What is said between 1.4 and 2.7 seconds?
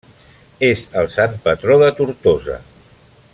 patró de Tortosa.